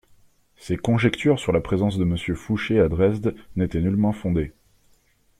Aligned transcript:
Ces 0.57 0.77
conjectures 0.77 1.37
sur 1.39 1.51
la 1.51 1.61
présence 1.61 1.99
de 1.99 2.05
Monsieur 2.05 2.33
Fouché 2.33 2.79
à 2.79 2.89
Dresde 2.89 3.35
n'étaient 3.55 3.81
nullement 3.81 4.13
fondées. 4.13 4.51